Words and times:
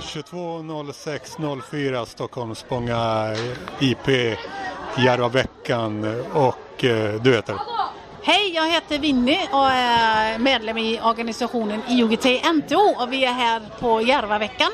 220604 0.00 2.06
Stockholm 2.06 2.54
Spånga 2.54 3.34
IP 3.80 4.08
Järvaveckan 4.98 6.22
och 6.32 6.84
eh, 6.84 7.22
du 7.22 7.34
heter? 7.34 7.56
Hej, 8.22 8.52
jag 8.54 8.70
heter 8.70 8.98
Winnie 8.98 9.48
och 9.52 9.70
är 9.70 10.38
medlem 10.38 10.78
i 10.78 11.00
organisationen 11.00 11.82
IOGT 11.88 12.24
NTO 12.54 13.02
och 13.02 13.12
vi 13.12 13.24
är 13.24 13.32
här 13.32 13.62
på 13.80 14.02
Järvaveckan. 14.02 14.70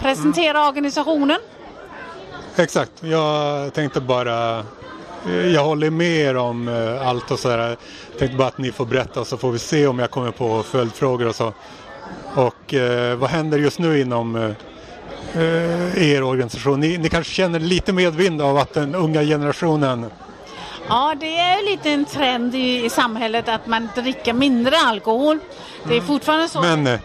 Presentera 0.00 0.58
mm. 0.58 0.68
organisationen. 0.68 1.38
Exakt, 2.56 2.92
jag 3.00 3.74
tänkte 3.74 4.00
bara 4.00 4.58
eh, 5.26 5.46
jag 5.46 5.64
håller 5.64 5.90
med 5.90 6.16
er 6.16 6.36
om 6.36 6.68
eh, 6.68 7.08
allt 7.08 7.30
och 7.30 7.38
sådär. 7.38 7.76
Tänkte 8.18 8.36
bara 8.36 8.48
att 8.48 8.58
ni 8.58 8.72
får 8.72 8.86
berätta 8.86 9.24
så 9.24 9.36
får 9.36 9.52
vi 9.52 9.58
se 9.58 9.86
om 9.86 9.98
jag 9.98 10.10
kommer 10.10 10.30
på 10.30 10.62
följdfrågor 10.62 11.28
och 11.28 11.34
så. 11.34 11.52
Och 12.34 12.74
eh, 12.74 13.16
vad 13.16 13.30
händer 13.30 13.58
just 13.58 13.78
nu 13.78 14.00
inom 14.00 14.36
eh, 15.34 16.12
er 16.12 16.22
organisation? 16.22 16.80
Ni, 16.80 16.98
ni 16.98 17.08
kanske 17.08 17.32
känner 17.32 17.60
lite 17.60 17.92
medvind 17.92 18.42
av 18.42 18.56
att 18.56 18.74
den 18.74 18.94
unga 18.94 19.22
generationen 19.22 20.10
Ja, 20.88 21.14
det 21.20 21.36
är 21.36 21.70
lite 21.70 21.90
en 21.90 22.04
trend 22.04 22.54
i, 22.54 22.84
i 22.84 22.90
samhället 22.90 23.48
att 23.48 23.66
man 23.66 23.88
dricker 23.94 24.32
mindre 24.32 24.76
alkohol. 24.76 25.38
Det 25.84 25.90
är 25.90 25.96
mm. 25.96 26.06
fortfarande 26.06 26.48
så. 26.48 26.60
Men 26.60 26.86
eh, 26.86 27.00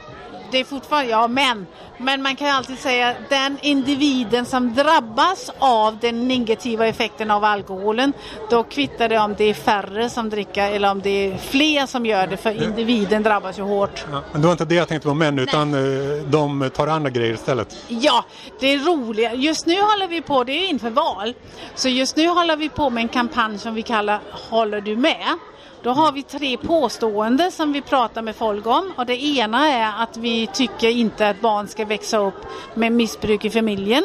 det 0.52 0.57
är 0.57 0.63
fortfarande, 0.63 1.12
ja 1.12 1.27
men, 1.27 1.68
men 2.02 2.22
man 2.22 2.36
kan 2.36 2.48
alltid 2.48 2.80
säga 2.80 3.16
den 3.30 3.58
individen 3.62 4.46
som 4.46 4.73
drabbas 4.73 5.52
av 5.60 5.98
den 5.98 6.27
negativa 6.27 6.88
effekten 6.88 7.32
av 7.32 7.44
alkoholen, 7.44 8.14
då 8.50 8.64
kvittar 8.64 9.10
det 9.10 9.20
om 9.20 9.36
det 9.38 9.44
är 9.44 9.54
färre 9.54 10.10
som 10.10 10.30
dricker 10.30 10.72
eller 10.72 10.91
om 10.91 11.02
det 11.02 11.10
är 11.10 11.38
fler 11.38 11.86
som 11.86 12.05
gör 12.05 12.27
det, 12.27 12.38
för 12.38 12.64
individen 12.64 13.24
drabbas 13.24 13.60
ju 13.60 13.64
hårt. 13.64 14.05
Ja, 14.12 14.24
men 14.32 14.41
det 14.41 14.48
var 14.48 14.52
inte 14.52 14.66
det 14.66 14.76
jag 14.76 14.88
tänkte 14.88 15.08
på 15.08 15.14
män, 15.14 15.40
utan 15.40 15.72
Nej. 15.72 16.18
Eh, 16.20 16.24
de 16.24 16.70
tar 16.76 16.88
andra 16.88 17.10
grejer 17.10 17.34
istället. 17.34 17.77
Ja, 17.88 18.26
det 18.60 18.68
är 18.68 18.80
roligt. 18.80 19.30
Just 19.34 19.66
nu 19.66 19.82
håller 19.82 20.08
vi 20.08 20.22
på, 20.22 20.44
det 20.44 20.52
är 20.52 20.70
inför 20.70 20.90
val, 20.90 21.34
så 21.76 21.90
just 21.90 22.15
nu 22.15 22.27
håller 22.27 22.55
vi 22.55 22.70
på 22.70 22.90
med 22.90 23.02
en 23.02 23.10
kampanj 23.10 23.58
som 23.58 23.74
vi 23.74 23.82
kallar 23.82 24.21
Håller 24.49 24.82
du 24.82 24.96
med? 24.96 25.38
Då 25.84 25.90
har 25.90 26.12
vi 26.12 26.24
tre 26.24 26.58
påståenden 26.58 27.52
som 27.52 27.74
vi 27.74 27.82
pratar 27.82 28.21
med 28.21 28.36
folk 28.36 28.65
om 28.65 28.93
och 28.96 29.05
det 29.05 29.24
ena 29.24 29.68
är 29.68 30.04
att 30.04 30.18
vi 30.18 30.48
tycker 30.48 30.90
inte 30.90 31.30
att 31.30 31.41
barn 31.41 31.68
ska 31.68 31.86
växa 31.91 32.17
upp 32.17 32.45
med 32.73 32.91
missbruk 32.91 33.45
i 33.45 33.49
familjen. 33.49 34.03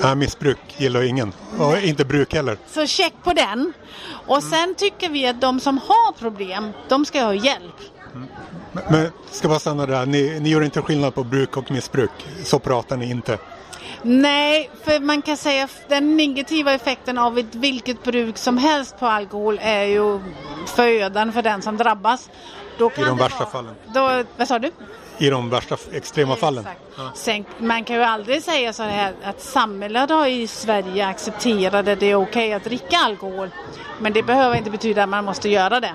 Ja, 0.00 0.14
missbruk 0.14 0.58
gillar 0.76 1.02
ingen 1.02 1.32
och 1.58 1.78
inte 1.78 2.04
bruk 2.04 2.34
heller. 2.34 2.56
Så 2.66 2.86
check 2.86 3.12
på 3.24 3.32
den. 3.32 3.72
Och 4.26 4.42
sen 4.42 4.74
tycker 4.74 5.08
vi 5.08 5.26
att 5.26 5.40
de 5.40 5.60
som 5.60 5.78
har 5.78 6.12
problem, 6.12 6.72
de 6.88 7.04
ska 7.04 7.22
ha 7.22 7.34
hjälp. 7.34 7.78
Mm. 8.14 8.28
Men, 8.72 8.84
men 8.90 9.10
ska 9.30 9.48
bara 9.48 9.58
stanna 9.58 9.86
där, 9.86 10.06
ni, 10.06 10.40
ni 10.40 10.48
gör 10.48 10.62
inte 10.62 10.82
skillnad 10.82 11.14
på 11.14 11.24
bruk 11.24 11.56
och 11.56 11.70
missbruk. 11.70 12.10
Så 12.44 12.58
pratar 12.58 12.96
ni 12.96 13.10
inte. 13.10 13.38
Nej, 14.02 14.70
för 14.84 15.00
man 15.00 15.22
kan 15.22 15.36
säga 15.36 15.64
att 15.64 15.88
den 15.88 16.16
negativa 16.16 16.72
effekten 16.72 17.18
av 17.18 17.38
ett 17.38 17.54
vilket 17.54 18.04
bruk 18.04 18.38
som 18.38 18.58
helst 18.58 18.98
på 18.98 19.06
alkohol 19.06 19.58
är 19.62 19.84
ju 19.84 20.20
förödande 20.66 21.32
för 21.32 21.42
den 21.42 21.62
som 21.62 21.76
drabbas. 21.76 22.30
I 22.78 23.04
de 23.04 23.18
värsta 23.18 23.38
vara, 23.38 23.50
fallen? 23.50 23.74
Då, 23.94 24.24
vad 24.36 24.48
sa 24.48 24.58
du? 24.58 24.70
I 25.18 25.30
de 25.30 25.50
värsta 25.50 25.76
extrema 25.92 26.36
fallen? 26.36 26.66
Ja. 26.96 27.10
Sen, 27.14 27.44
man 27.58 27.84
kan 27.84 27.96
ju 27.96 28.02
aldrig 28.02 28.42
säga 28.42 28.72
så 28.72 28.82
här 28.82 29.14
att 29.24 29.40
samhället 29.40 30.10
har 30.10 30.26
i 30.26 30.46
Sverige 30.46 31.06
accepterat 31.06 31.88
att 31.88 32.00
det 32.00 32.06
är 32.06 32.14
okej 32.14 32.22
okay 32.22 32.52
att 32.52 32.64
dricka 32.64 32.96
alkohol. 32.96 33.50
Men 34.00 34.12
det 34.12 34.22
behöver 34.22 34.56
inte 34.56 34.70
betyda 34.70 35.02
att 35.02 35.08
man 35.08 35.24
måste 35.24 35.48
göra 35.48 35.80
det. 35.80 35.94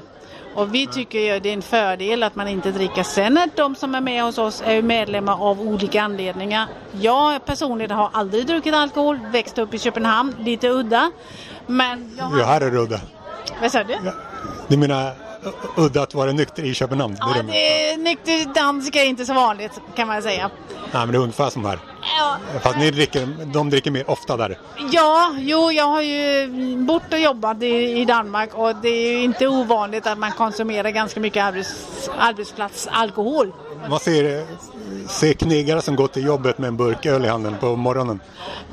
Och 0.56 0.76
vi 0.76 0.88
tycker 0.88 1.20
ju 1.20 1.40
det 1.40 1.50
är 1.50 1.54
en 1.54 1.62
fördel 1.62 2.24
att 2.24 2.36
man 2.36 2.48
inte 2.48 2.72
dricker. 2.72 3.04
Sen 3.04 3.38
att 3.38 3.56
de 3.56 3.76
som 3.76 3.96
är 3.96 4.02
med 4.02 4.24
hos 4.24 4.38
oss 4.38 4.64
är 4.66 4.82
medlemmar 4.82 5.42
av 5.42 5.62
olika 5.62 6.02
anledningar. 6.02 6.68
Jag 6.92 7.46
personligen 7.46 7.92
har 7.92 8.10
aldrig 8.14 8.48
druckit 8.48 8.74
alkohol, 8.74 9.20
växt 9.32 9.58
upp 9.58 9.74
i 9.74 9.80
Köpenhamn, 9.80 10.36
lite 10.40 10.70
udda. 10.70 11.12
Men 11.66 12.16
jag 12.18 12.24
har... 12.24 12.40
Ja, 12.40 12.46
här 12.46 12.62
är 12.62 12.72
det 12.72 12.78
udda. 12.78 13.00
Vad 13.62 13.72
sa 13.72 13.84
du? 13.84 13.98
Ja. 14.06 14.12
Du 14.68 14.78
menar 14.78 15.27
udda 15.76 16.02
att 16.02 16.14
vara 16.14 16.32
nykter 16.32 16.64
i 16.64 16.74
Köpenhamn? 16.74 17.18
Ja, 17.20 17.34
det, 17.36 17.42
det 17.42 17.92
är, 17.92 17.98
nykter 17.98 18.54
dansk 18.54 18.96
är 18.96 19.04
inte 19.04 19.26
så 19.26 19.34
vanligt 19.34 19.82
kan 19.96 20.08
man 20.08 20.22
säga. 20.22 20.50
Nej, 20.94 21.06
men 21.06 21.12
det 21.12 21.18
är 21.18 21.22
ungefär 21.22 21.50
som 21.50 21.66
här. 21.66 21.80
Ja. 22.20 22.38
Fast 22.62 22.78
ni 22.78 22.92
dricker, 22.92 23.28
de 23.54 23.70
dricker 23.70 23.92
mer 23.92 24.10
ofta 24.10 24.38
där. 24.38 24.60
Ja, 24.92 25.36
jo, 25.38 25.72
jag 25.72 25.86
har 25.86 26.02
ju 26.02 26.48
bott 26.78 27.14
och 27.14 27.20
jobbat 27.20 27.64
i, 27.64 28.02
i 28.02 28.06
Danmark 28.06 28.50
och 28.54 28.76
det 28.76 28.90
är 28.90 29.12
ju 29.12 29.24
inte 29.24 29.48
ovanligt 29.48 30.08
att 30.08 30.18
man 30.18 30.32
konsumerar 30.32 30.90
ganska 30.90 31.20
mycket 31.20 31.44
arbets, 31.44 32.10
arbetsplatsalkohol. 32.18 33.54
Man 33.90 34.00
ser, 34.00 34.46
ser 35.08 35.34
knegare 35.34 35.82
som 35.82 35.96
går 35.96 36.08
till 36.08 36.26
jobbet 36.26 36.58
med 36.58 36.68
en 36.68 36.78
burk 36.78 37.06
öl 37.06 37.26
i 37.26 37.28
handen 37.28 37.56
på 37.60 37.76
morgonen. 37.76 38.20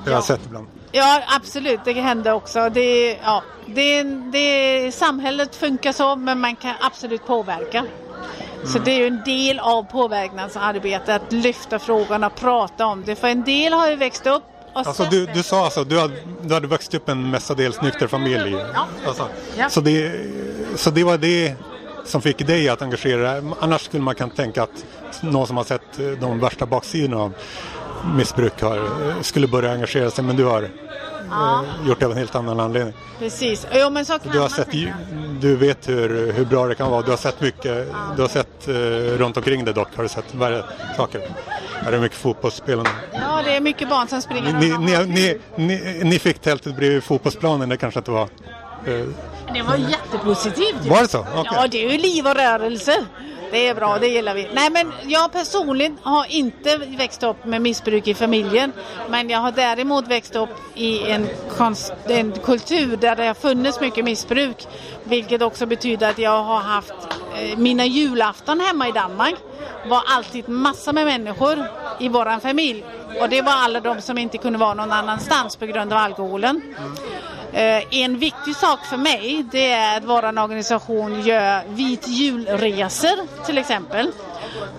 Det 0.05 0.11
har 0.11 0.17
jag 0.17 0.25
sett 0.25 0.41
ibland. 0.47 0.67
Ja, 0.97 1.23
absolut. 1.37 1.81
Det 1.85 1.93
händer 1.93 2.33
också. 2.33 2.71
Det, 2.71 3.19
ja, 3.23 3.43
det, 3.67 4.03
det, 4.03 4.95
samhället 4.95 5.57
funkar 5.57 5.93
så, 5.93 6.17
men 6.17 6.41
man 6.41 6.57
kan 6.57 6.75
absolut 6.81 7.27
påverka. 7.27 7.79
Mm. 7.79 8.67
Så 8.67 8.79
det 8.79 8.91
är 8.91 8.99
ju 8.99 9.07
en 9.07 9.23
del 9.25 9.59
av 9.59 9.83
påverkansarbetet 9.83 11.09
att 11.09 11.33
lyfta 11.33 11.79
frågan 11.79 12.25
och 12.25 12.35
prata 12.35 12.87
om 12.87 13.05
det. 13.07 13.17
För 13.17 13.29
en 13.29 13.45
del 13.45 13.73
har 13.73 13.89
ju 13.89 13.97
växt 13.97 14.27
upp 14.27 14.43
Alltså 14.77 15.05
du, 15.11 15.27
du 15.27 15.43
sa 15.43 15.65
alltså 15.65 15.85
du 15.85 16.01
hade, 16.01 16.15
du 16.43 16.55
hade 16.55 16.67
växt 16.67 16.95
upp 16.95 17.09
en 17.09 17.31
mestadels 17.31 17.83
nykter 17.83 18.07
familj. 18.07 18.53
Ja. 18.75 18.87
Alltså, 19.07 19.29
ja. 19.57 19.69
Så, 19.71 19.81
det, 19.81 20.13
så 20.77 20.91
det 20.91 21.05
var 21.05 21.19
det 21.19 21.55
som 22.05 22.23
fick 22.23 22.47
dig 22.47 22.69
att 22.69 22.83
engagera 22.83 23.33
dig. 23.33 23.43
Annars 23.61 23.81
skulle 23.81 24.03
man 24.03 24.15
kunna 24.15 24.31
tänka 24.31 24.63
att 24.63 24.85
någon 25.21 25.47
som 25.47 25.57
har 25.57 25.65
sett 25.65 26.21
de 26.21 26.41
värsta 26.41 26.67
baksidorna 26.67 27.23
av 27.23 27.33
missbruk 28.17 28.63
har, 28.63 28.81
skulle 29.23 29.47
börja 29.47 29.73
engagera 29.73 30.11
sig 30.11 30.25
men 30.25 30.37
du 30.37 30.45
har 30.45 30.69
ja. 31.31 31.65
Eh, 31.83 31.89
gjort 31.89 32.01
det 32.01 32.07
av 32.07 32.13
en 32.13 32.19
helt 32.19 32.35
annan 32.35 32.61
anledning. 32.61 32.95
Precis. 33.19 33.67
Jo, 33.73 33.91
men 33.91 34.05
så 34.05 34.19
du, 34.33 34.39
har 34.39 34.49
sett, 34.49 34.69
du 35.41 35.57
vet 35.57 35.89
hur, 35.89 36.33
hur 36.33 36.45
bra 36.45 36.67
det 36.67 36.75
kan 36.75 36.91
vara. 36.91 37.03
Du 37.03 37.11
har 37.11 37.19
sett 37.19 37.41
mycket, 37.41 37.89
ja. 37.93 38.15
du 38.17 38.23
har 38.23 38.29
sett 38.29 38.69
uh, 38.69 38.75
runt 39.19 39.37
omkring 39.37 39.65
dig 39.65 39.75
dock 39.75 39.89
har 39.97 40.03
du 40.03 40.09
sett 40.09 40.35
värre 40.35 40.65
saker. 40.97 41.21
Är 41.87 41.93
det 41.93 42.01
mycket 42.01 42.19
fotbollsspelande? 42.19 42.91
Ja, 43.13 43.43
det 43.45 43.57
är 43.57 43.61
mycket 43.61 43.89
barn 43.89 44.09
som 44.09 44.23
springer. 44.23 44.53
Ni, 44.53 44.79
ni, 44.79 45.07
ni, 45.07 45.39
ni, 45.57 46.01
ni 46.05 46.19
fick 46.19 46.39
tältet 46.39 46.77
bredvid 46.77 47.05
fotbollsplanen, 47.05 47.69
det 47.69 47.77
kanske 47.77 48.01
inte 48.01 48.11
var 48.11 48.29
uh, 48.89 49.05
det 49.55 49.63
var 49.63 49.77
jättepositivt. 49.77 50.87
Var 50.87 51.03
det 51.03 51.09
så? 51.09 51.21
Okay. 51.21 51.45
Ja, 51.45 51.67
det 51.71 51.85
är 51.85 51.93
ju 51.93 51.99
liv 51.99 52.27
och 52.27 52.35
rörelse. 52.35 53.07
Det 53.55 53.69
är 53.69 53.75
bra, 53.75 53.99
det 53.99 54.09
gillar 54.09 54.35
vi. 54.35 54.49
Nej 54.53 54.71
men 54.71 54.93
jag 55.03 55.33
personligen 55.33 55.99
har 56.03 56.27
inte 56.29 56.77
växt 56.77 57.23
upp 57.23 57.45
med 57.45 57.63
missbruk 57.63 58.09
i 58.09 58.15
familjen. 58.15 58.73
Men 59.09 59.31
jag 59.31 59.39
har 59.39 59.53
däremot 59.53 60.09
växt 60.09 60.37
upp 60.37 60.49
i 60.75 61.11
en, 61.11 61.29
konst, 61.57 61.93
en 62.07 62.33
kultur 62.33 62.97
där 62.97 63.17
det 63.17 63.27
har 63.27 63.35
funnits 63.35 63.81
mycket 63.81 64.05
missbruk. 64.05 64.67
Vilket 65.05 65.43
också 65.43 65.67
betyder 65.67 66.11
att 66.11 66.19
jag 66.19 66.43
har 66.43 66.61
haft 66.61 66.95
eh, 67.39 67.59
mina 67.59 67.87
julafton 67.87 68.61
hemma 68.61 68.89
i 68.89 68.93
Danmark 68.93 69.35
var 69.87 70.03
alltid 70.07 70.49
massor 70.49 70.93
med 70.93 71.05
människor 71.05 71.65
i 72.01 72.09
våran 72.09 72.41
familj. 72.41 72.85
Och 73.21 73.29
det 73.29 73.43
var 73.43 73.53
alla 73.53 73.81
de 73.81 74.01
som 74.01 74.19
inte 74.19 74.39
kunde 74.39 74.59
vara 74.59 74.75
någon 74.75 74.93
annanstans 74.93 75.57
på 75.57 75.67
grund 75.67 75.93
av 75.93 75.99
alkoholen. 75.99 76.61
Mm. 76.79 76.95
Eh, 77.55 77.85
en 77.91 78.19
viktig 78.19 78.57
sak 78.57 78.87
för 78.87 78.97
mig 78.97 79.47
det 79.53 79.71
är 79.71 79.97
att 79.97 80.05
vår 80.05 80.43
organisation 80.43 81.21
gör 81.23 81.63
vit 81.69 82.09
julresor 82.09 83.45
till 83.47 83.59
exempel. 83.59 84.11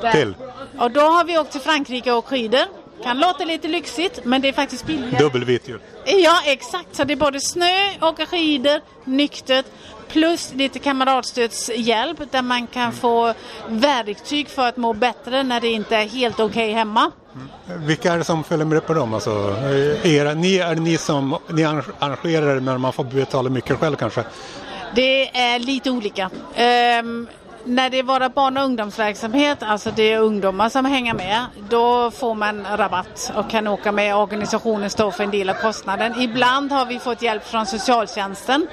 Där, 0.02 0.12
till? 0.12 0.36
Och 0.78 0.92
då 0.92 1.02
har 1.02 1.24
vi 1.24 1.38
åkt 1.38 1.52
till 1.52 1.62
Frankrike 1.62 2.12
och 2.12 2.26
skidor. 2.26 2.66
Kan 3.04 3.20
låta 3.20 3.46
lite 3.46 3.68
lyxigt 3.68 4.20
men 4.24 4.42
det 4.42 4.48
är 4.48 4.54
faktiskt 4.54 4.86
billigare. 4.86 5.24
Dubbelvit 5.24 5.68
jul. 5.68 5.80
Ja 6.06 6.42
exakt, 6.46 6.96
så 6.96 7.04
det 7.04 7.14
är 7.14 7.18
både 7.18 7.40
snö, 7.40 7.90
åka 8.02 8.26
skidor, 8.26 8.82
nyktert 9.04 9.66
plus 10.08 10.54
lite 10.54 10.80
kamratstödshjälp 10.80 12.32
där 12.32 12.42
man 12.42 12.68
kan 12.68 12.94
få 12.94 13.34
verktyg 13.68 14.50
för 14.50 14.68
att 14.68 14.78
må 14.78 14.94
bättre 14.94 15.44
när 15.44 15.62
det 15.62 15.68
inte 15.68 15.96
är 15.96 16.08
helt 16.08 16.40
okej 16.40 16.48
okay 16.50 16.74
hemma. 16.74 17.12
Mm. 17.36 17.86
Vilka 17.86 18.14
är 18.14 18.18
det 18.18 18.24
som 18.24 18.44
följer 18.44 18.66
med 18.66 18.86
på 18.86 18.94
dem? 18.94 19.14
Alltså, 19.14 19.32
är, 20.04 20.36
ni, 20.36 20.58
är 20.58 20.76
det 20.76 20.82
ni 20.82 20.98
som 20.98 21.38
ni 21.50 21.64
arrangerar 22.00 22.60
när 22.60 22.78
man 22.78 22.94
får 22.94 23.04
betala 23.04 23.50
mycket 23.50 23.80
själv 23.80 23.96
kanske? 23.96 24.24
Det 24.96 25.38
är 25.38 25.60
lite 25.60 25.92
olika. 25.92 26.30
Um, 27.00 27.28
när 27.66 27.90
det 27.90 28.00
är 28.00 28.04
våra 28.04 28.30
barn 28.30 28.58
och 28.58 28.64
ungdomsverksamhet, 28.64 29.64
alltså 29.64 29.92
det 29.92 30.14
är 30.14 30.20
ungdomar 30.20 30.70
som 30.70 30.86
hänger 30.86 31.14
med, 31.14 31.46
då 31.70 32.12
får 32.12 32.36
man 32.36 32.66
rabatt 32.78 33.32
och 33.36 33.50
kan 33.50 33.68
åka 33.68 33.92
med. 33.92 34.16
Organisationen 34.16 34.90
står 34.90 35.12
för 35.12 35.24
en 35.24 35.32
del 35.32 35.50
av 35.50 35.54
kostnaden. 35.54 36.22
Ibland 36.22 36.72
har 36.72 36.86
vi 36.86 37.00
fått 37.00 37.22
hjälp 37.22 37.48
från 37.48 37.66
socialtjänsten 37.66 38.68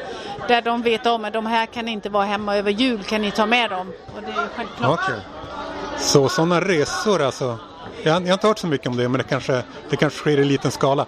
där 0.48 0.62
de 0.62 0.82
vet 0.82 1.06
om 1.06 1.24
att 1.24 1.32
de 1.32 1.46
här 1.46 1.66
kan 1.66 1.88
inte 1.88 2.08
vara 2.08 2.24
hemma 2.24 2.56
över 2.56 2.70
jul, 2.70 3.02
kan 3.04 3.22
ni 3.22 3.30
ta 3.30 3.46
med 3.46 3.70
dem? 3.70 3.92
Och 4.16 4.22
det 4.22 4.30
är 4.30 4.48
självklart. 4.56 5.00
Okay. 5.00 5.20
Så 5.98 6.28
sådana 6.28 6.60
resor 6.60 7.22
alltså? 7.22 7.58
Jag, 8.02 8.22
jag 8.22 8.26
har 8.26 8.32
inte 8.32 8.46
hört 8.46 8.58
så 8.58 8.66
mycket 8.66 8.86
om 8.86 8.96
det 8.96 9.08
men 9.08 9.18
det 9.18 9.24
kanske, 9.24 9.62
det 9.90 9.96
kanske 9.96 10.18
sker 10.18 10.38
i 10.38 10.44
liten 10.44 10.70
skala. 10.70 11.06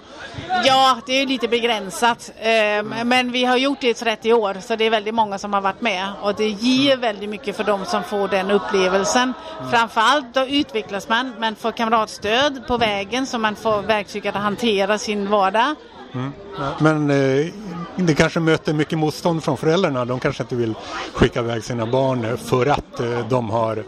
Ja, 0.64 0.96
det 1.06 1.12
är 1.12 1.26
lite 1.26 1.48
begränsat. 1.48 2.32
Eh, 2.38 3.04
men 3.04 3.32
vi 3.32 3.44
har 3.44 3.56
gjort 3.56 3.80
det 3.80 3.88
i 3.88 3.94
30 3.94 4.32
år 4.32 4.56
så 4.60 4.76
det 4.76 4.84
är 4.84 4.90
väldigt 4.90 5.14
många 5.14 5.38
som 5.38 5.52
har 5.52 5.60
varit 5.60 5.80
med 5.80 6.08
och 6.22 6.34
det 6.34 6.48
ger 6.48 6.96
väldigt 6.96 7.28
mycket 7.30 7.56
för 7.56 7.64
de 7.64 7.84
som 7.84 8.02
får 8.02 8.28
den 8.28 8.50
upplevelsen. 8.50 9.32
Framförallt 9.70 10.34
då 10.34 10.46
utvecklas 10.46 11.08
man, 11.08 11.32
man 11.40 11.54
får 11.54 11.72
kamratstöd 11.72 12.66
på 12.66 12.76
vägen 12.76 13.26
så 13.26 13.38
man 13.38 13.56
får 13.56 13.82
verktyg 13.82 14.28
att 14.28 14.34
hantera 14.34 14.98
sin 14.98 15.30
vardag. 15.30 15.74
Mm. 16.14 16.32
Men 16.78 17.10
eh, 17.10 17.52
det 17.96 18.14
kanske 18.14 18.40
möter 18.40 18.72
mycket 18.72 18.98
motstånd 18.98 19.44
från 19.44 19.56
föräldrarna. 19.56 20.04
De 20.04 20.20
kanske 20.20 20.42
inte 20.42 20.56
vill 20.56 20.74
skicka 21.14 21.40
iväg 21.40 21.64
sina 21.64 21.86
barn 21.86 22.38
för 22.38 22.66
att 22.66 23.00
eh, 23.00 23.28
de 23.28 23.50
har 23.50 23.76
eh, 23.76 23.84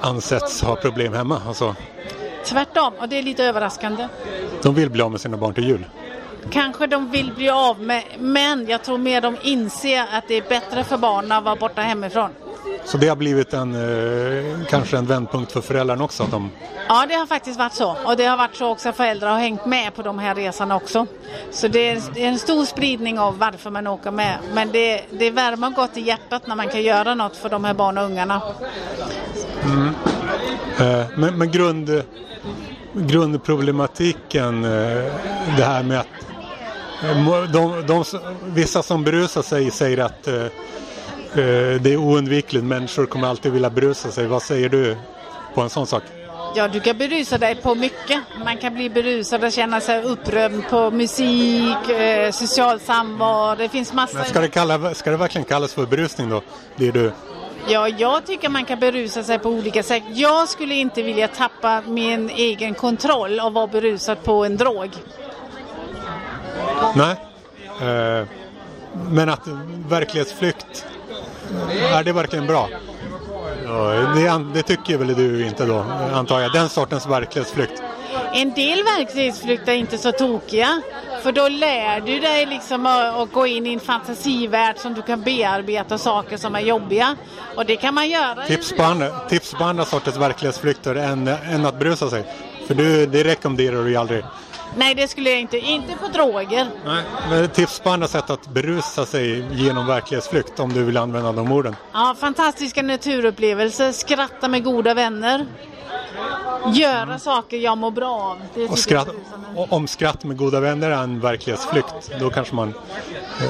ansetts 0.00 0.62
ha 0.62 0.76
problem 0.76 1.12
hemma. 1.12 1.42
Alltså, 1.48 1.74
Tvärtom, 2.44 2.92
och 2.98 3.08
det 3.08 3.18
är 3.18 3.22
lite 3.22 3.44
överraskande. 3.44 4.08
de 4.62 4.74
vill 4.74 4.90
bli 4.90 5.02
av 5.02 5.10
med 5.10 5.20
sina 5.20 5.36
barn 5.36 5.54
till 5.54 5.64
jul. 5.68 5.84
Kanske 6.50 6.86
de 6.86 7.10
vill 7.10 7.32
bli 7.32 7.50
av 7.50 7.82
med, 7.82 8.02
men 8.18 8.66
jag 8.68 8.82
tror 8.82 8.98
mer 8.98 9.20
de 9.20 9.36
inser 9.42 10.04
att 10.12 10.28
det 10.28 10.34
är 10.34 10.48
bättre 10.48 10.84
för 10.84 10.96
barnen 10.96 11.32
att 11.32 11.44
vara 11.44 11.56
borta 11.56 11.82
hemifrån. 11.82 12.30
Så 12.88 12.96
det 12.98 13.08
har 13.08 13.16
blivit 13.16 13.52
en, 13.54 13.74
eh, 13.74 14.66
kanske 14.68 14.96
en 14.98 15.06
vändpunkt 15.06 15.52
för 15.52 15.60
föräldrarna 15.60 16.04
också. 16.04 16.22
Att 16.22 16.30
de, 16.30 16.50
Ja, 16.88 17.06
det 17.08 17.14
har 17.14 17.26
faktiskt 17.26 17.58
varit 17.58 17.72
så. 17.74 17.96
Och 18.04 18.16
det 18.16 18.24
har 18.24 18.36
varit 18.36 18.56
så 18.56 18.68
också 18.70 18.88
att 18.88 18.96
föräldrar 18.96 19.30
har 19.30 19.38
hängt 19.38 19.66
med 19.66 19.94
på 19.94 20.02
de 20.02 20.18
här 20.18 20.34
resorna 20.34 20.76
också. 20.76 21.06
Så 21.50 21.68
det 21.68 21.90
är, 21.90 22.02
det 22.14 22.24
är 22.24 22.28
en 22.28 22.38
stor 22.38 22.64
spridning 22.64 23.18
av 23.18 23.38
varför 23.38 23.70
man 23.70 23.86
åker 23.86 24.10
med. 24.10 24.38
Men 24.54 24.72
det, 24.72 25.00
det 25.10 25.30
värmer 25.30 25.70
gott 25.70 25.96
i 25.96 26.00
hjärtat 26.00 26.46
när 26.46 26.56
man 26.56 26.68
kan 26.68 26.82
göra 26.82 27.14
något 27.14 27.36
för 27.36 27.48
de 27.48 27.64
här 27.64 27.74
barn 27.74 27.98
och 27.98 28.04
ungarna. 28.04 28.42
eh, 30.80 31.04
men 31.16 31.38
men 31.38 31.50
grund, 31.50 32.02
grundproblematiken, 32.92 34.64
eh, 34.64 34.70
det 35.56 35.64
här 35.64 35.82
med 35.82 35.98
att 36.00 36.06
må- 37.16 37.46
de, 37.52 37.86
de, 37.86 38.04
vissa 38.44 38.82
som 38.82 39.04
berusar 39.04 39.42
sig 39.42 39.70
säger 39.70 39.98
att 39.98 40.28
det 41.34 41.92
är 41.92 41.96
oundvikligt, 41.96 42.64
människor 42.64 43.06
kommer 43.06 43.28
alltid 43.28 43.52
vilja 43.52 43.70
berusa 43.70 44.10
sig. 44.10 44.26
Vad 44.26 44.42
säger 44.42 44.68
du 44.68 44.96
på 45.54 45.60
en 45.60 45.70
sån 45.70 45.86
sak? 45.86 46.02
Ja, 46.54 46.68
du 46.68 46.80
kan 46.80 46.98
berusa 46.98 47.38
dig 47.38 47.54
på 47.54 47.74
mycket. 47.74 48.20
Man 48.44 48.56
kan 48.56 48.74
bli 48.74 48.90
berusad 48.90 49.44
och 49.44 49.52
känna 49.52 49.80
sig 49.80 50.02
upprörd 50.02 50.68
på 50.70 50.90
musik, 50.90 51.90
eh, 51.90 52.30
social 52.30 52.80
samvaro. 52.80 53.56
Det 53.58 53.68
finns 53.68 53.92
massor. 53.92 54.18
Men 54.18 54.26
ska, 54.26 54.40
det 54.40 54.48
kalla, 54.48 54.94
ska 54.94 55.10
det 55.10 55.16
verkligen 55.16 55.44
kallas 55.44 55.74
för 55.74 55.86
berusning 55.86 56.30
då? 56.30 56.42
Blir 56.76 56.92
du, 56.92 57.12
Ja, 57.70 57.88
jag 57.88 58.26
tycker 58.26 58.48
man 58.48 58.64
kan 58.64 58.78
berusa 58.78 59.22
sig 59.22 59.38
på 59.38 59.48
olika 59.48 59.82
sätt. 59.82 60.02
Jag 60.12 60.48
skulle 60.48 60.74
inte 60.74 61.02
vilja 61.02 61.28
tappa 61.28 61.82
min 61.86 62.30
egen 62.30 62.74
kontroll 62.74 63.40
och 63.40 63.52
vara 63.52 63.66
berusad 63.66 64.22
på 64.22 64.44
en 64.44 64.56
drog. 64.56 64.90
nej? 66.96 67.16
Eh, 67.80 68.26
men 69.10 69.28
att 69.28 69.48
verklighetsflykt, 69.88 70.86
är 71.92 72.04
det 72.04 72.12
verkligen 72.12 72.46
bra? 72.46 72.68
Ja, 73.64 73.92
det, 74.14 74.44
det 74.54 74.62
tycker 74.62 74.98
väl 74.98 75.14
du 75.14 75.46
inte 75.46 75.66
då, 75.66 75.84
antar 76.12 76.40
jag. 76.40 76.52
Den 76.52 76.68
sortens 76.68 77.06
verklighetsflykt. 77.06 77.82
En 78.32 78.54
del 78.54 78.82
verklighetsflykter 78.84 79.72
är 79.72 79.76
inte 79.76 79.98
så 79.98 80.12
tokiga. 80.12 80.82
För 81.22 81.32
då 81.32 81.48
lär 81.48 82.00
du 82.00 82.20
dig 82.20 82.46
liksom 82.46 82.86
att, 82.86 83.32
gå 83.32 83.46
in 83.46 83.66
i 83.66 83.72
en 83.72 83.80
fantasivärld 83.80 84.78
som 84.78 84.94
du 84.94 85.02
kan 85.02 85.22
bearbeta 85.22 85.98
saker 85.98 86.36
som 86.36 86.54
är 86.54 86.60
jobbiga. 86.60 87.16
Och 87.56 87.66
det 87.66 87.76
kan 87.76 87.94
man 87.94 88.08
göra. 88.08 88.44
Tips 88.44 88.72
på 88.72 88.82
andra, 88.82 89.08
tips 89.28 89.54
på 89.54 89.64
andra 89.64 89.84
sorters 89.84 90.16
verklighetsflykter 90.16 90.94
än, 90.94 91.28
än 91.28 91.66
att 91.66 91.78
berusa 91.78 92.10
sig. 92.10 92.24
För 92.66 92.74
du, 92.74 93.06
det 93.06 93.24
rekommenderar 93.24 93.84
du 93.84 93.90
ju 93.90 93.96
aldrig. 93.96 94.24
Nej, 94.76 94.94
det 94.94 95.08
skulle 95.08 95.30
jag 95.30 95.40
inte. 95.40 95.58
Inte 95.58 95.96
på 95.96 96.08
droger. 96.08 96.66
Nej. 96.84 97.02
Men 97.30 97.48
tips 97.48 97.80
på 97.80 97.90
andra 97.90 98.08
sätt 98.08 98.30
att 98.30 98.48
berusa 98.48 99.06
sig 99.06 99.44
genom 99.52 99.86
verklighetsflykt 99.86 100.60
om 100.60 100.72
du 100.72 100.84
vill 100.84 100.96
använda 100.96 101.32
de 101.32 101.52
orden. 101.52 101.76
Ja, 101.92 102.16
fantastiska 102.20 102.82
naturupplevelser. 102.82 103.92
Skratta 103.92 104.48
med 104.48 104.64
goda 104.64 104.94
vänner. 104.94 105.46
Göra 106.74 107.18
saker 107.18 107.56
jag 107.56 107.78
mår 107.78 107.90
bra 107.90 108.10
av. 108.10 108.38
Det 108.54 108.68
Och 108.68 108.78
skratt, 108.78 109.08
och 109.56 109.72
om 109.72 109.86
skratt 109.86 110.24
med 110.24 110.36
goda 110.36 110.60
vänner 110.60 110.90
är 110.90 111.02
en 111.02 111.20
verklighetsflykt, 111.20 112.10
då 112.20 112.30
kanske 112.30 112.54
man 112.54 112.74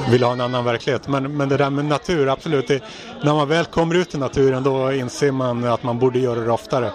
vill 0.09 0.23
ha 0.23 0.31
en 0.31 0.41
annan 0.41 0.65
verklighet. 0.65 1.07
Men, 1.07 1.37
men 1.37 1.49
det 1.49 1.57
där 1.57 1.69
med 1.69 1.85
natur, 1.85 2.27
absolut. 2.29 2.67
Det, 2.67 2.83
när 3.23 3.33
man 3.33 3.47
väl 3.47 3.65
kommer 3.65 3.95
ut 3.95 4.15
i 4.15 4.17
naturen 4.17 4.63
då 4.63 4.93
inser 4.93 5.31
man 5.31 5.63
att 5.63 5.83
man 5.83 5.99
borde 5.99 6.19
göra 6.19 6.39
det 6.39 6.51
oftare. 6.51 6.91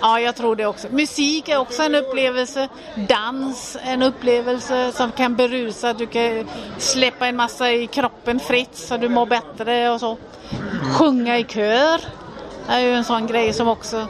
Ja, 0.00 0.20
jag 0.20 0.36
tror 0.36 0.56
det 0.56 0.66
också. 0.66 0.88
Musik 0.90 1.48
är 1.48 1.56
också 1.58 1.82
en 1.82 1.94
upplevelse. 1.94 2.68
Dans 3.08 3.76
en 3.82 4.02
upplevelse 4.02 4.92
som 4.92 5.12
kan 5.12 5.36
berusa. 5.36 5.92
Du 5.92 6.06
kan 6.06 6.48
släppa 6.78 7.26
en 7.26 7.36
massa 7.36 7.72
i 7.72 7.86
kroppen 7.86 8.40
fritt 8.40 8.76
så 8.76 8.96
du 8.96 9.08
mår 9.08 9.26
bättre 9.26 9.90
och 9.90 10.00
så. 10.00 10.16
Sjunga 10.98 11.38
i 11.38 11.44
kör 11.44 12.00
är 12.68 12.78
ju 12.78 12.94
en 12.94 13.04
sån 13.04 13.26
grej 13.26 13.52
som 13.52 13.68
också 13.68 14.06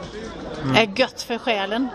är 0.75 0.99
gött 0.99 1.21
för 1.21 1.37
själen. 1.37 1.87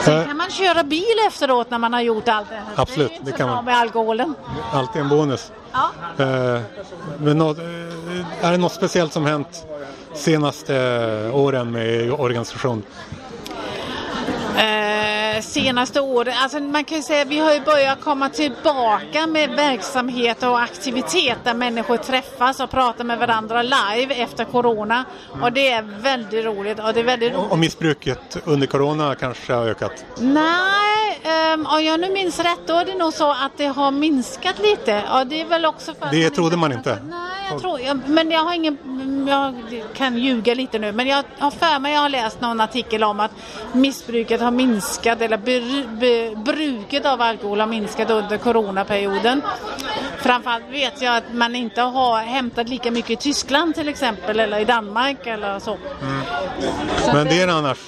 Sen 0.00 0.18
Eh, 0.18 0.26
kan 0.26 0.36
man 0.36 0.50
köra 0.50 0.84
bil 0.84 1.04
efteråt 1.28 1.70
när 1.70 1.78
man 1.78 1.92
har 1.92 2.00
gjort 2.00 2.28
allt 2.28 2.48
det 2.48 2.54
här. 2.54 2.64
Absolut, 2.76 3.08
det 3.08 3.14
är 3.14 3.18
det 3.24 3.30
inte 3.30 3.32
kan 3.32 3.38
så 3.38 3.44
bra 3.46 3.54
man. 3.54 3.64
med 3.64 3.76
alkoholen. 3.76 4.34
alltid 4.72 5.02
en 5.02 5.08
bonus. 5.08 5.52
Ja. 5.72 5.90
Eh, 6.24 6.60
något, 7.34 7.58
eh, 7.58 8.46
är 8.46 8.52
det 8.52 8.58
något 8.58 8.72
speciellt 8.72 9.12
som 9.12 9.26
hänt 9.26 9.66
senaste 10.16 10.76
eh, 10.76 11.36
åren 11.36 11.70
med 11.70 12.12
organisation? 12.12 12.82
Eh, 14.56 15.42
senaste 15.42 16.00
året, 16.00 16.34
alltså 16.38 16.60
man 16.60 16.84
kan 16.84 16.96
ju 16.96 17.02
säga 17.02 17.22
att 17.22 17.28
vi 17.28 17.38
har 17.38 17.54
ju 17.54 17.60
börjat 17.60 18.00
komma 18.00 18.28
tillbaka 18.28 19.26
med 19.26 19.50
verksamheter 19.50 20.50
och 20.50 20.60
aktivitet 20.60 21.38
där 21.44 21.54
människor 21.54 21.96
träffas 21.96 22.60
och 22.60 22.70
pratar 22.70 23.04
med 23.04 23.18
varandra 23.18 23.62
live 23.62 24.14
efter 24.14 24.44
corona. 24.44 25.04
Och 25.42 25.52
det 25.52 25.68
är 25.68 25.82
väldigt 25.82 26.44
roligt. 26.44 26.78
Och 26.78 26.94
det 26.94 27.00
är 27.00 27.04
väldigt 27.04 27.34
roligt. 27.34 27.52
Och 27.52 27.58
missbruket 27.58 28.38
under 28.44 28.66
corona 28.66 29.14
kanske 29.14 29.52
har 29.52 29.66
ökat? 29.66 30.04
Nej, 30.18 30.95
um, 31.54 31.66
om 31.66 31.84
jag 31.84 32.00
nu 32.00 32.12
minns 32.12 32.38
rätt 32.38 32.60
då 32.66 32.74
är 32.74 32.84
det 32.84 32.94
nog 32.94 33.12
så 33.12 33.30
att 33.30 33.52
det 33.56 33.66
har 33.66 33.90
minskat 33.90 34.58
lite. 34.58 35.02
Och 35.12 35.26
det 35.26 35.40
är 35.40 35.44
väl 35.44 35.64
också 35.64 35.94
för 35.94 36.10
Det 36.10 36.22
man 36.22 36.30
trodde 36.30 36.56
man 36.56 36.72
inte. 36.72 36.98
Nej, 37.10 37.36
jag 37.50 37.60
tror, 37.60 37.80
jag, 37.80 38.08
men 38.08 38.30
jag 38.30 38.40
har 38.40 38.54
ingen, 38.54 38.78
jag 39.28 39.54
kan 39.94 40.18
ljuga 40.18 40.54
lite 40.54 40.78
nu, 40.78 40.92
men 40.92 41.06
jag 41.06 41.24
har 41.38 41.50
för 41.50 41.78
mig, 41.78 41.92
jag 41.92 42.00
har 42.00 42.08
läst 42.08 42.40
någon 42.40 42.60
artikel 42.60 43.04
om 43.04 43.20
att 43.20 43.30
missbruket 43.72 44.40
har 44.40 44.50
minskat, 44.50 45.20
eller 45.20 45.36
bru, 45.36 45.86
be, 45.86 46.36
bruket 46.36 47.06
av 47.06 47.20
alkohol 47.20 47.60
har 47.60 47.66
minskat 47.66 48.10
under 48.10 48.38
coronaperioden. 48.38 49.42
Framförallt 50.18 50.70
vet 50.70 51.02
jag 51.02 51.16
att 51.16 51.34
man 51.34 51.54
inte 51.54 51.80
har 51.80 52.18
hämtat 52.18 52.68
lika 52.68 52.90
mycket 52.90 53.10
i 53.10 53.16
Tyskland 53.16 53.74
till 53.74 53.88
exempel, 53.88 54.40
eller 54.40 54.58
i 54.58 54.64
Danmark 54.64 55.26
eller 55.26 55.58
så. 55.58 55.76
så 57.04 57.12
Men 57.12 57.26
det 57.26 57.42
är 57.42 57.48
annars. 57.48 57.78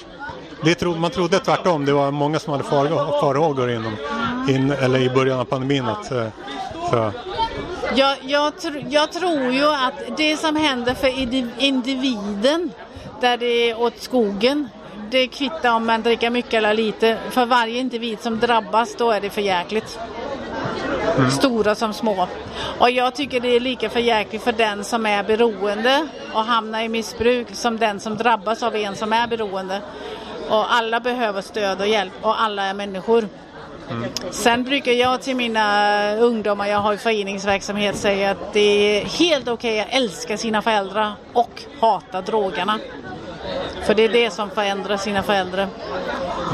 Det 0.63 0.75
tro, 0.75 0.95
man 0.95 1.11
trodde 1.11 1.39
tvärtom. 1.39 1.85
Det 1.85 1.93
var 1.93 2.11
många 2.11 2.39
som 2.39 2.51
hade 2.51 2.63
far- 2.63 3.21
farhågor 3.21 3.71
inom, 3.71 3.95
in, 4.49 4.71
eller 4.71 4.99
i 4.99 5.09
början 5.09 5.39
av 5.39 5.45
pandemin. 5.45 5.85
Att, 5.85 6.11
eh, 6.11 6.27
så, 6.89 7.11
Jag, 7.95 8.17
jag, 8.21 8.53
tr- 8.53 8.85
jag 8.89 9.11
tror 9.11 9.51
ju 9.51 9.65
att 9.65 10.17
det 10.17 10.37
som 10.37 10.55
händer 10.55 10.93
för 10.93 11.07
indi- 11.07 11.49
individen 11.57 12.71
där 13.21 13.37
det 13.37 13.69
är 13.69 13.81
åt 13.81 13.99
skogen 14.01 14.69
det 15.11 15.27
kvittar 15.27 15.73
om 15.75 15.85
man 15.85 16.01
dricker 16.01 16.29
mycket 16.29 16.53
eller 16.53 16.73
lite. 16.73 17.17
För 17.29 17.45
varje 17.45 17.79
individ 17.79 18.17
som 18.21 18.39
drabbas 18.39 18.95
då 18.95 19.11
är 19.11 19.21
det 19.21 19.29
för 19.29 19.41
jäkligt. 19.41 19.99
Stora 21.31 21.75
som 21.75 21.93
små. 21.93 22.27
Och 22.79 22.91
jag 22.91 23.15
tycker 23.15 23.39
det 23.39 23.55
är 23.55 23.59
lika 23.59 23.89
för 23.89 23.99
jäkligt 23.99 24.43
för 24.43 24.51
den 24.51 24.83
som 24.83 25.05
är 25.05 25.23
beroende 25.23 26.07
och 26.33 26.43
hamnar 26.43 26.81
i 26.81 26.89
missbruk 26.89 27.47
som 27.53 27.77
den 27.77 27.99
som 27.99 28.17
drabbas 28.17 28.63
av 28.63 28.75
en 28.75 28.95
som 28.95 29.13
är 29.13 29.27
beroende. 29.27 29.81
Och 30.49 30.73
alla 30.73 30.99
behöver 30.99 31.41
stöd 31.41 31.81
och 31.81 31.87
hjälp 31.87 32.13
och 32.21 32.41
alla 32.41 32.63
är 32.63 32.73
människor. 32.73 33.27
Sen 34.31 34.63
brukar 34.63 34.91
jag 34.91 35.21
till 35.21 35.35
mina 35.35 36.15
ungdomar, 36.15 36.67
jag 36.67 36.79
har 36.79 36.91
ju 36.91 36.97
föreningsverksamhet, 36.97 37.95
säga 37.95 38.31
att 38.31 38.53
det 38.53 38.59
är 39.01 39.05
helt 39.05 39.47
okej 39.47 39.79
att 39.79 39.87
älska 39.89 40.37
sina 40.37 40.61
föräldrar 40.61 41.11
och 41.33 41.63
hata 41.79 42.21
drogerna. 42.21 42.79
För 43.85 43.95
det 43.95 44.03
är 44.03 44.09
det 44.09 44.31
som 44.31 44.49
förändrar 44.49 44.97
sina 44.97 45.23
föräldrar. 45.23 45.67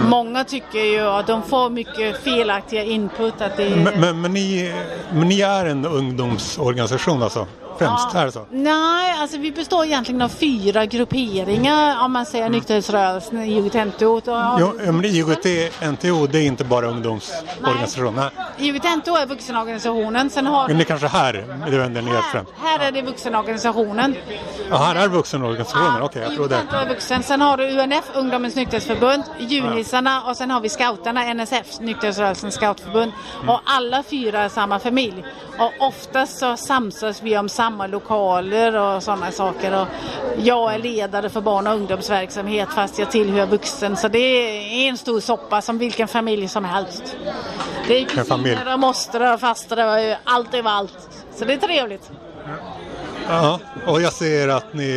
Många 0.09 0.43
tycker 0.43 0.79
ju 0.79 1.01
att 1.01 1.27
de 1.27 1.43
får 1.43 1.69
mycket 1.69 2.23
felaktiga 2.23 2.83
input. 2.83 3.41
Att 3.41 3.57
det 3.57 3.63
är... 3.63 3.75
men, 3.75 3.99
men, 3.99 4.21
men, 4.21 4.33
ni, 4.33 4.73
men 5.11 5.27
ni 5.27 5.41
är 5.41 5.65
en 5.65 5.85
ungdomsorganisation 5.85 7.23
alltså? 7.23 7.47
Främst? 7.77 8.07
Ja. 8.13 8.19
Är 8.19 8.25
det 8.25 8.31
så? 8.31 8.45
Nej, 8.51 9.15
alltså 9.19 9.37
vi 9.37 9.51
består 9.51 9.85
egentligen 9.85 10.21
av 10.21 10.29
fyra 10.29 10.85
grupperingar 10.85 12.03
om 12.05 12.11
man 12.11 12.25
säger 12.25 12.49
nykterhetsrörelsen 12.49 13.41
i 13.41 13.53
Jugotento. 13.53 14.21
Jo, 14.59 14.73
men 14.85 15.01
det 15.01 15.07
är 15.07 15.11
IOGT, 15.11 15.73
NTO, 15.91 16.27
det 16.27 16.39
är 16.39 16.43
inte 16.45 16.63
bara 16.63 16.85
ungdomsorganisation. 16.87 18.15
Nej. 18.15 18.29
Jugotento 18.57 19.15
är 19.15 19.25
vuxenorganisationen. 19.25 20.29
Sen 20.29 20.45
har 20.45 20.67
Men 20.67 20.77
det 20.77 20.83
är 20.83 20.85
kanske 20.85 21.07
här 21.07 21.45
det 21.69 21.77
vänder 21.77 22.01
ner 22.01 22.21
främst. 22.31 22.51
här 22.63 22.79
är 22.79 22.91
det 22.91 23.01
vuxenorganisationen. 23.01 24.15
Ja, 24.69 24.77
här 24.77 24.95
är 24.95 25.07
vuxenorganisationen, 25.07 26.01
okej 26.01 26.21
jag 26.21 26.35
trodde. 26.35 26.55
Jugotento 26.55 26.75
är 26.75 26.89
vuxen. 26.89 27.23
Sen 27.23 27.41
har 27.41 27.57
du 27.57 27.79
UNF, 27.79 28.05
Ungdomens 28.13 28.55
nykterhetsförbund, 28.55 29.23
Junisarna 29.39 30.23
och 30.23 30.37
sen 30.37 30.51
har 30.51 30.61
vi 30.61 30.69
scouterna, 30.69 31.33
NSF, 31.33 31.79
Nykterhetsrörelsens 31.79 32.55
scoutförbund. 32.55 33.11
Mm. 33.37 33.49
Och 33.49 33.61
alla 33.65 34.03
fyra 34.03 34.39
är 34.41 34.49
samma 34.49 34.79
familj. 34.79 35.25
Och 35.59 35.71
oftast 35.79 36.39
så 36.39 36.57
samsas 36.57 37.21
vi 37.23 37.37
om 37.37 37.49
samma 37.49 37.64
lokaler 37.87 38.75
och 38.75 39.03
sådana 39.03 39.31
saker. 39.31 39.81
Och 39.81 39.87
jag 40.37 40.73
är 40.73 40.79
ledare 40.79 41.29
för 41.29 41.41
barn 41.41 41.67
och 41.67 41.73
ungdomsverksamhet 41.73 42.69
fast 42.75 42.99
jag 42.99 43.11
tillhör 43.11 43.45
vuxen. 43.45 43.97
Så 43.97 44.07
det 44.07 44.19
är 44.19 44.89
en 44.89 44.97
stor 44.97 45.19
soppa 45.19 45.61
som 45.61 45.77
vilken 45.77 46.07
familj 46.07 46.47
som 46.47 46.65
helst. 46.65 47.15
Det 47.87 48.01
är 48.01 48.05
kusiner 48.05 48.73
och 48.73 48.79
mostrar 48.79 49.33
och 49.33 49.39
fastrar 49.39 50.11
och 50.11 50.17
allt 50.23 50.53
är 50.53 50.67
allt. 50.67 51.25
Så 51.35 51.45
det 51.45 51.53
är 51.53 51.57
trevligt. 51.57 52.11
Ja, 53.29 53.59
och 53.87 54.01
jag 54.01 54.13
ser 54.13 54.47
att 54.47 54.73
ni, 54.73 54.87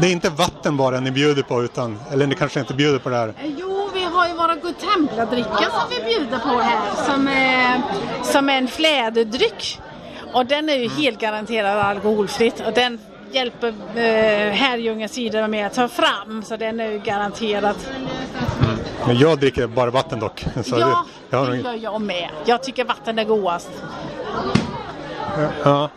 det 0.00 0.06
är 0.06 0.12
inte 0.12 0.30
vatten 0.30 0.76
bara 0.76 1.00
ni 1.00 1.10
bjuder 1.10 1.42
på 1.42 1.62
utan, 1.62 1.98
eller 2.12 2.26
ni 2.26 2.34
kanske 2.34 2.60
inte 2.60 2.74
bjuder 2.74 2.98
på 2.98 3.08
det 3.08 3.16
här. 3.16 3.34
Jo, 3.58 3.88
vi 3.94 4.02
har 4.04 4.28
ju 4.28 4.34
våra 4.34 4.54
Godtemplardricka 4.54 5.56
som 5.56 5.88
vi 5.90 6.04
bjuder 6.04 6.38
på 6.38 6.58
här 6.58 7.04
som 7.06 7.28
är, 7.28 7.82
som 8.22 8.48
är 8.48 8.58
en 8.58 8.68
fläderdryck. 8.68 9.80
Och 10.36 10.46
den 10.46 10.68
är 10.68 10.76
ju 10.76 10.88
helt 10.88 11.20
garanterad 11.20 11.78
alkoholfritt 11.78 12.62
och 12.66 12.72
den 12.72 12.98
hjälper 13.32 13.68
eh, 13.68 14.52
Herrljunga 14.52 15.08
sida 15.08 15.48
med 15.48 15.66
att 15.66 15.74
ta 15.74 15.88
fram 15.88 16.42
så 16.42 16.56
den 16.56 16.80
är 16.80 16.90
ju 16.90 16.98
garanterad. 16.98 17.76
Men 19.06 19.18
jag 19.18 19.38
dricker 19.38 19.66
bara 19.66 19.90
vatten 19.90 20.20
dock. 20.20 20.44
Så 20.64 20.78
ja, 20.78 21.06
det, 21.30 21.36
jag 21.36 21.50
det 21.50 21.56
gör 21.56 21.74
jag 21.74 22.00
med. 22.00 22.28
Jag 22.44 22.62
tycker 22.62 22.84
vatten 22.84 23.18
är 23.18 23.24
godast. 23.24 23.70
ja, 25.64 25.90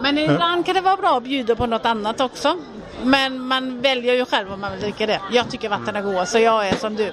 Men 0.00 0.18
ibland 0.18 0.66
kan 0.66 0.74
det 0.74 0.80
vara 0.80 0.96
bra 0.96 1.16
att 1.16 1.24
bjuda 1.24 1.56
på 1.56 1.66
något 1.66 1.86
annat 1.86 2.20
också. 2.20 2.56
Men 3.04 3.42
man 3.42 3.80
väljer 3.80 4.14
ju 4.14 4.24
själv 4.24 4.52
om 4.52 4.60
man 4.60 4.72
vill 4.72 4.80
dricka 4.80 5.06
det. 5.06 5.20
Jag 5.32 5.50
tycker 5.50 5.68
vatten 5.68 5.96
är 5.96 6.02
godast 6.02 6.32
så 6.32 6.38
jag 6.38 6.68
är 6.68 6.76
som 6.76 6.96
du. 6.96 7.12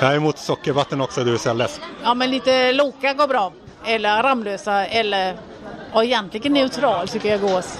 jag 0.00 0.12
är 0.12 0.16
emot 0.16 0.38
sockervatten 0.38 1.00
också, 1.00 1.24
det 1.24 1.30
vill 1.30 1.40
säga 1.40 1.52
läsk. 1.52 1.80
Ja 2.02 2.14
men 2.14 2.30
lite 2.30 2.72
Loka 2.72 3.12
går 3.12 3.28
bra. 3.28 3.52
Eller 3.86 4.22
Ramlösa 4.22 4.86
eller 4.86 5.34
och 5.94 6.04
egentligen 6.04 6.52
neutral 6.52 7.08
tycker 7.08 7.28
jag 7.28 7.40
gås. 7.40 7.78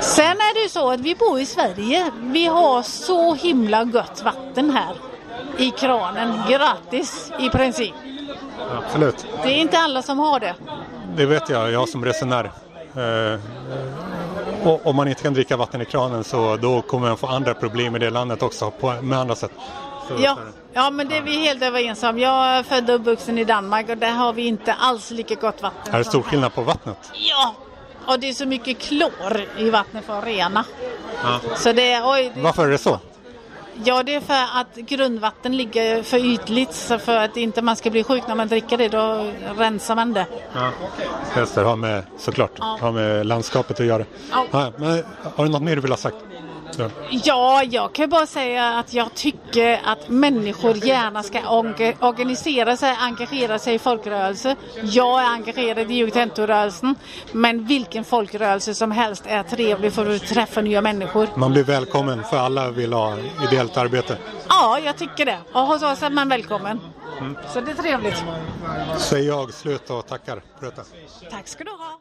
Sen 0.00 0.24
är 0.24 0.54
det 0.54 0.62
ju 0.62 0.68
så 0.68 0.90
att 0.90 1.00
vi 1.00 1.14
bor 1.14 1.40
i 1.40 1.46
Sverige. 1.46 2.10
Vi 2.20 2.46
har 2.46 2.82
så 2.82 3.34
himla 3.34 3.84
gött 3.84 4.22
vatten 4.24 4.70
här. 4.70 4.94
I 5.58 5.70
kranen. 5.70 6.42
Gratis 6.48 7.32
i 7.40 7.50
princip. 7.50 7.94
Absolut. 8.84 9.26
Det 9.42 9.48
är 9.48 9.56
inte 9.56 9.78
alla 9.78 10.02
som 10.02 10.18
har 10.18 10.40
det. 10.40 10.54
Det 11.16 11.26
vet 11.26 11.48
jag, 11.48 11.72
jag 11.72 11.88
som 11.88 12.04
resenär. 12.04 12.44
Eh, 12.96 13.40
och 14.64 14.86
om 14.86 14.96
man 14.96 15.08
inte 15.08 15.22
kan 15.22 15.34
dricka 15.34 15.56
vatten 15.56 15.82
i 15.82 15.84
kranen 15.84 16.24
så 16.24 16.56
då 16.56 16.82
kommer 16.82 17.08
man 17.08 17.16
få 17.16 17.26
andra 17.26 17.54
problem 17.54 17.96
i 17.96 17.98
det 17.98 18.10
landet 18.10 18.42
också 18.42 18.70
på, 18.70 18.92
med 19.02 19.18
andra 19.18 19.34
sätt. 19.34 19.50
Ja, 20.18 20.38
ja 20.72 20.90
men 20.90 21.08
det 21.08 21.16
är 21.16 21.22
vi 21.22 21.36
helt 21.44 21.62
överens 21.62 22.02
om. 22.02 22.18
Jag 22.18 22.46
är 22.46 22.62
född 22.62 22.90
och 22.90 22.96
uppvuxen 22.96 23.38
i 23.38 23.44
Danmark 23.44 23.88
och 23.88 23.98
där 23.98 24.10
har 24.12 24.32
vi 24.32 24.46
inte 24.46 24.72
alls 24.72 25.10
lika 25.10 25.34
gott 25.34 25.62
vatten. 25.62 25.94
Är 25.94 25.98
det 25.98 26.04
stor 26.04 26.22
skillnad 26.22 26.54
på 26.54 26.62
vattnet? 26.62 27.12
Ja, 27.14 27.54
och 28.06 28.20
det 28.20 28.28
är 28.28 28.32
så 28.32 28.46
mycket 28.46 28.78
klor 28.78 29.40
i 29.58 29.70
vattnet 29.70 30.04
för 30.04 30.18
att 30.18 30.24
rena. 30.24 30.64
Ja. 31.22 31.40
Så 31.56 31.72
det 31.72 31.92
är, 31.92 32.02
oj, 32.12 32.32
det, 32.34 32.40
Varför 32.40 32.66
är 32.66 32.70
det 32.70 32.78
så? 32.78 32.98
Ja, 33.84 34.02
det 34.02 34.14
är 34.14 34.20
för 34.20 34.60
att 34.60 34.74
grundvatten 34.76 35.56
ligger 35.56 36.02
för 36.02 36.24
ytligt 36.24 36.72
så 36.74 36.98
för 36.98 37.16
att 37.16 37.36
inte 37.36 37.62
man 37.62 37.76
ska 37.76 37.90
bli 37.90 38.04
sjuk 38.04 38.22
när 38.28 38.34
man 38.34 38.48
dricker 38.48 38.78
det 38.78 38.88
då 38.88 39.30
rensar 39.56 39.94
man 39.94 40.12
det. 40.12 40.26
Ja. 40.52 40.70
Just 41.36 41.54
det, 41.54 41.60
har 41.62 41.76
med, 41.76 42.02
såklart, 42.18 42.50
Ja. 42.58 42.78
har 42.80 42.92
med 42.92 43.26
landskapet 43.26 43.80
att 43.80 43.86
göra. 43.86 44.04
Ja. 44.30 44.44
Ja, 44.50 44.72
men 44.76 45.04
har 45.36 45.44
du 45.44 45.50
något 45.50 45.62
mer 45.62 45.74
du 45.76 45.82
vill 45.82 45.90
ha 45.92 45.96
sagt? 45.98 46.16
Ja. 46.76 46.90
Ja, 47.10 47.62
jag 47.62 47.92
kan 47.92 48.08
bara 48.10 48.26
säga 48.26 48.68
att 48.78 48.94
jag 48.94 49.14
tycker 49.14 49.80
att 49.84 50.08
människor 50.08 50.76
gärna 50.76 51.22
ska 51.22 51.38
orga- 51.40 51.94
organisera 52.00 52.76
sig, 52.76 52.96
engagera 53.00 53.58
sig 53.58 53.74
i 53.74 53.78
folkrörelser. 53.78 54.56
Jag 54.82 55.22
är 55.22 55.26
engagerad 55.26 55.90
i 55.90 55.94
Jugotentorörelsen, 55.94 56.94
men 57.32 57.66
vilken 57.66 58.04
folkrörelse 58.04 58.74
som 58.74 58.90
helst 58.90 59.24
är 59.26 59.42
trevlig 59.42 59.92
för 59.92 60.14
att 60.16 60.26
träffa 60.26 60.60
nya 60.60 60.80
människor. 60.82 61.28
Man 61.36 61.52
blir 61.52 61.64
välkommen 61.64 62.24
för 62.24 62.36
alla 62.38 62.70
vill 62.70 62.92
ha 62.92 63.16
ideellt 63.48 63.76
arbete. 63.76 64.18
Ja, 64.48 64.78
jag 64.84 64.96
tycker 64.96 65.24
det. 65.24 65.38
Och 65.52 65.60
hos 65.60 65.82
oss 65.82 66.02
är 66.02 66.10
man 66.10 66.28
välkommen. 66.28 66.80
Så 67.52 67.60
det 67.60 67.70
är 67.70 67.74
trevligt. 67.74 68.24
Säger 68.98 69.28
jag 69.28 69.54
slut 69.54 69.90
och 69.90 70.06
tackar 70.06 70.42
för 70.58 70.66
detta. 70.66 70.82
Tack 71.30 71.48
ska 71.48 71.64
du 71.64 71.70
ha. 71.70 72.00